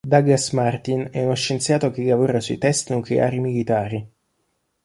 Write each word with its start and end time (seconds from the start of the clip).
Douglas 0.03 0.49
Martin 0.53 1.09
è 1.11 1.23
uno 1.23 1.35
scienziato 1.35 1.91
che 1.91 2.03
lavora 2.03 2.39
sui 2.39 2.57
test 2.57 2.89
nucleari 2.89 3.39
militari. 3.39 4.11